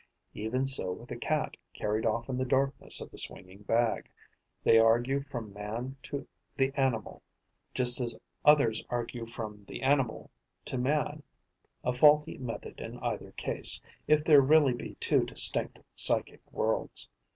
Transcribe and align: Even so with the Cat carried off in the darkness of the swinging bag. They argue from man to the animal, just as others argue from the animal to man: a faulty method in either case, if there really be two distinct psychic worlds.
Even 0.33 0.65
so 0.65 0.91
with 0.93 1.09
the 1.09 1.15
Cat 1.15 1.55
carried 1.75 2.07
off 2.07 2.27
in 2.27 2.35
the 2.35 2.43
darkness 2.43 3.01
of 3.01 3.11
the 3.11 3.19
swinging 3.19 3.61
bag. 3.61 4.09
They 4.63 4.79
argue 4.79 5.21
from 5.21 5.53
man 5.53 5.95
to 6.01 6.27
the 6.57 6.73
animal, 6.73 7.21
just 7.75 8.01
as 8.01 8.19
others 8.43 8.83
argue 8.89 9.27
from 9.27 9.63
the 9.65 9.83
animal 9.83 10.31
to 10.65 10.79
man: 10.79 11.21
a 11.83 11.93
faulty 11.93 12.39
method 12.39 12.79
in 12.81 12.97
either 12.97 13.31
case, 13.33 13.79
if 14.07 14.23
there 14.23 14.41
really 14.41 14.73
be 14.73 14.95
two 14.95 15.23
distinct 15.23 15.79
psychic 15.93 16.41
worlds. 16.51 17.07